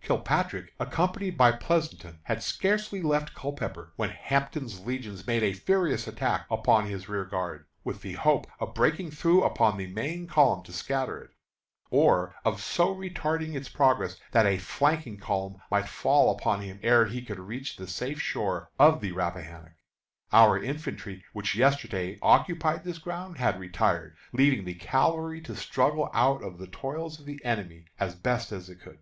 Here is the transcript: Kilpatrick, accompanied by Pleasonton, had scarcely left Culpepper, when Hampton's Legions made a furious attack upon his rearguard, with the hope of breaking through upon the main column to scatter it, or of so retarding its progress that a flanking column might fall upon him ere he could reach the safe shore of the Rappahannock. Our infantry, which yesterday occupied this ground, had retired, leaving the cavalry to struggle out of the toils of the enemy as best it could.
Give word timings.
Kilpatrick, 0.00 0.72
accompanied 0.78 1.36
by 1.36 1.50
Pleasonton, 1.50 2.20
had 2.22 2.40
scarcely 2.40 3.02
left 3.02 3.34
Culpepper, 3.34 3.92
when 3.96 4.10
Hampton's 4.10 4.78
Legions 4.86 5.26
made 5.26 5.42
a 5.42 5.52
furious 5.52 6.06
attack 6.06 6.46
upon 6.48 6.86
his 6.86 7.08
rearguard, 7.08 7.66
with 7.82 8.00
the 8.00 8.12
hope 8.12 8.46
of 8.60 8.74
breaking 8.74 9.10
through 9.10 9.42
upon 9.42 9.76
the 9.76 9.88
main 9.88 10.28
column 10.28 10.62
to 10.62 10.72
scatter 10.72 11.18
it, 11.20 11.30
or 11.90 12.36
of 12.44 12.62
so 12.62 12.94
retarding 12.94 13.56
its 13.56 13.68
progress 13.68 14.14
that 14.30 14.46
a 14.46 14.56
flanking 14.56 15.18
column 15.18 15.60
might 15.68 15.88
fall 15.88 16.30
upon 16.32 16.60
him 16.60 16.78
ere 16.84 17.06
he 17.06 17.20
could 17.20 17.40
reach 17.40 17.74
the 17.74 17.88
safe 17.88 18.20
shore 18.20 18.70
of 18.78 19.00
the 19.00 19.10
Rappahannock. 19.10 19.74
Our 20.32 20.62
infantry, 20.62 21.24
which 21.32 21.56
yesterday 21.56 22.20
occupied 22.22 22.84
this 22.84 22.98
ground, 22.98 23.38
had 23.38 23.58
retired, 23.58 24.14
leaving 24.30 24.64
the 24.64 24.74
cavalry 24.74 25.40
to 25.40 25.56
struggle 25.56 26.08
out 26.14 26.40
of 26.40 26.58
the 26.58 26.68
toils 26.68 27.18
of 27.18 27.26
the 27.26 27.44
enemy 27.44 27.86
as 27.98 28.14
best 28.14 28.52
it 28.52 28.80
could. 28.80 29.00